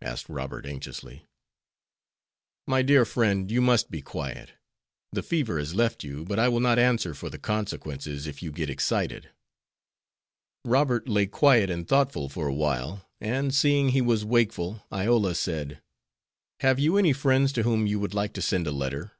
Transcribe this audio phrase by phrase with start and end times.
[0.00, 1.26] asked Robert, anxiously.
[2.64, 4.52] "My dear friend, you must be quiet.
[5.10, 8.52] The fever has left you, but I will not answer for the consequences if you
[8.52, 9.30] get excited."
[10.64, 15.82] Robert lay quiet and thoughtful for awhile and, seeing he was wakeful, Iola said,
[16.60, 19.10] "Have you any friends to whom you would like to send a letter?"